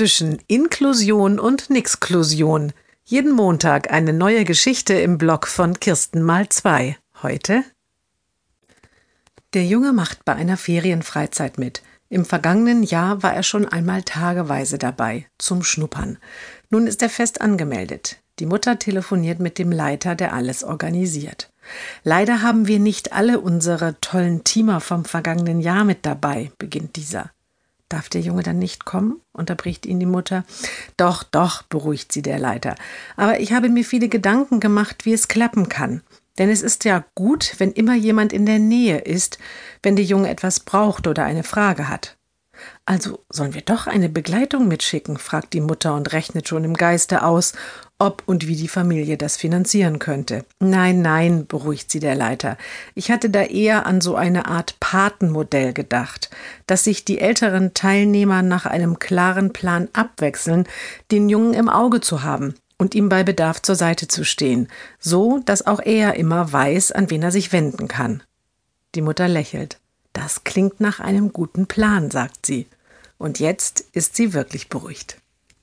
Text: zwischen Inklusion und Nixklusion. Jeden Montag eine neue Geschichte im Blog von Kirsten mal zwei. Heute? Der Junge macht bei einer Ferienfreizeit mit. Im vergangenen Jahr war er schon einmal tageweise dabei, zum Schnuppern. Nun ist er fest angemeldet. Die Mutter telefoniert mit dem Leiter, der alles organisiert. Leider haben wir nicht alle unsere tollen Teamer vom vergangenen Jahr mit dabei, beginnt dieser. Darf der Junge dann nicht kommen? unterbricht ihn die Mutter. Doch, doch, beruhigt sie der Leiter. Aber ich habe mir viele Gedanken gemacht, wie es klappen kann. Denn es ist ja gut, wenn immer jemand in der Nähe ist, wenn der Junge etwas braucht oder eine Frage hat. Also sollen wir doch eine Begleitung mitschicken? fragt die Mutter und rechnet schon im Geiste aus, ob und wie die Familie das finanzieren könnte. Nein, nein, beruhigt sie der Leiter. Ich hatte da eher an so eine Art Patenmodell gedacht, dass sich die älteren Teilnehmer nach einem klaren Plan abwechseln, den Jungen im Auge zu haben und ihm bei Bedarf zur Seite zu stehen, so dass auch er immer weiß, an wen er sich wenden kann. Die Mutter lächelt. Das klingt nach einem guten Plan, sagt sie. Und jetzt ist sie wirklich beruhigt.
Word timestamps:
zwischen 0.00 0.38
Inklusion 0.46 1.38
und 1.38 1.68
Nixklusion. 1.68 2.72
Jeden 3.04 3.32
Montag 3.32 3.92
eine 3.92 4.14
neue 4.14 4.44
Geschichte 4.46 4.94
im 4.94 5.18
Blog 5.18 5.46
von 5.46 5.78
Kirsten 5.78 6.22
mal 6.22 6.48
zwei. 6.48 6.96
Heute? 7.22 7.64
Der 9.52 9.66
Junge 9.66 9.92
macht 9.92 10.24
bei 10.24 10.34
einer 10.34 10.56
Ferienfreizeit 10.56 11.58
mit. 11.58 11.82
Im 12.08 12.24
vergangenen 12.24 12.82
Jahr 12.82 13.22
war 13.22 13.34
er 13.34 13.42
schon 13.42 13.68
einmal 13.68 14.02
tageweise 14.02 14.78
dabei, 14.78 15.26
zum 15.36 15.62
Schnuppern. 15.62 16.16
Nun 16.70 16.86
ist 16.86 17.02
er 17.02 17.10
fest 17.10 17.42
angemeldet. 17.42 18.16
Die 18.38 18.46
Mutter 18.46 18.78
telefoniert 18.78 19.38
mit 19.38 19.58
dem 19.58 19.70
Leiter, 19.70 20.14
der 20.14 20.32
alles 20.32 20.64
organisiert. 20.64 21.52
Leider 22.04 22.40
haben 22.40 22.66
wir 22.66 22.78
nicht 22.78 23.12
alle 23.12 23.38
unsere 23.38 24.00
tollen 24.00 24.44
Teamer 24.44 24.80
vom 24.80 25.04
vergangenen 25.04 25.60
Jahr 25.60 25.84
mit 25.84 26.06
dabei, 26.06 26.52
beginnt 26.56 26.96
dieser. 26.96 27.30
Darf 27.90 28.08
der 28.08 28.20
Junge 28.20 28.44
dann 28.44 28.58
nicht 28.58 28.84
kommen? 28.84 29.20
unterbricht 29.32 29.84
ihn 29.84 29.98
die 29.98 30.06
Mutter. 30.06 30.44
Doch, 30.96 31.24
doch, 31.24 31.62
beruhigt 31.64 32.12
sie 32.12 32.22
der 32.22 32.38
Leiter. 32.38 32.76
Aber 33.16 33.40
ich 33.40 33.52
habe 33.52 33.68
mir 33.68 33.84
viele 33.84 34.08
Gedanken 34.08 34.60
gemacht, 34.60 35.04
wie 35.04 35.12
es 35.12 35.26
klappen 35.26 35.68
kann. 35.68 36.02
Denn 36.38 36.48
es 36.50 36.62
ist 36.62 36.84
ja 36.84 37.04
gut, 37.16 37.56
wenn 37.58 37.72
immer 37.72 37.94
jemand 37.94 38.32
in 38.32 38.46
der 38.46 38.60
Nähe 38.60 38.98
ist, 38.98 39.38
wenn 39.82 39.96
der 39.96 40.04
Junge 40.04 40.30
etwas 40.30 40.60
braucht 40.60 41.08
oder 41.08 41.24
eine 41.24 41.42
Frage 41.42 41.88
hat. 41.88 42.16
Also 42.86 43.20
sollen 43.28 43.54
wir 43.54 43.62
doch 43.62 43.86
eine 43.86 44.08
Begleitung 44.08 44.68
mitschicken? 44.68 45.16
fragt 45.16 45.52
die 45.52 45.60
Mutter 45.60 45.94
und 45.94 46.12
rechnet 46.12 46.48
schon 46.48 46.64
im 46.64 46.74
Geiste 46.74 47.22
aus, 47.22 47.52
ob 47.98 48.22
und 48.26 48.46
wie 48.46 48.56
die 48.56 48.68
Familie 48.68 49.16
das 49.16 49.36
finanzieren 49.36 49.98
könnte. 49.98 50.44
Nein, 50.58 51.02
nein, 51.02 51.46
beruhigt 51.46 51.90
sie 51.90 52.00
der 52.00 52.14
Leiter. 52.14 52.56
Ich 52.94 53.10
hatte 53.10 53.30
da 53.30 53.42
eher 53.42 53.86
an 53.86 54.00
so 54.00 54.16
eine 54.16 54.46
Art 54.46 54.80
Patenmodell 54.80 55.72
gedacht, 55.72 56.30
dass 56.66 56.84
sich 56.84 57.04
die 57.04 57.20
älteren 57.20 57.74
Teilnehmer 57.74 58.42
nach 58.42 58.66
einem 58.66 58.98
klaren 58.98 59.52
Plan 59.52 59.88
abwechseln, 59.92 60.66
den 61.10 61.28
Jungen 61.28 61.54
im 61.54 61.68
Auge 61.68 62.00
zu 62.00 62.22
haben 62.22 62.54
und 62.78 62.94
ihm 62.94 63.08
bei 63.08 63.22
Bedarf 63.22 63.60
zur 63.60 63.74
Seite 63.74 64.08
zu 64.08 64.24
stehen, 64.24 64.68
so 64.98 65.38
dass 65.44 65.66
auch 65.66 65.80
er 65.80 66.14
immer 66.14 66.50
weiß, 66.52 66.92
an 66.92 67.10
wen 67.10 67.22
er 67.22 67.30
sich 67.30 67.52
wenden 67.52 67.88
kann. 67.88 68.22
Die 68.94 69.02
Mutter 69.02 69.28
lächelt. 69.28 69.79
Das 70.12 70.44
klingt 70.44 70.80
nach 70.80 71.00
einem 71.00 71.32
guten 71.32 71.66
Plan, 71.66 72.10
sagt 72.10 72.46
sie. 72.46 72.66
Und 73.18 73.38
jetzt 73.38 73.80
ist 73.92 74.16
sie 74.16 74.32
wirklich 74.32 74.68
beruhigt. 74.68 75.18